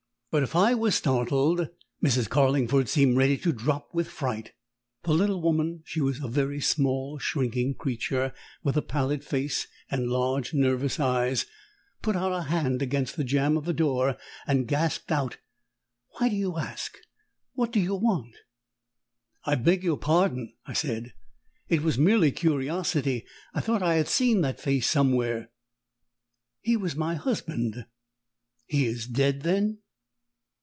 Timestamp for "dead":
29.07-29.41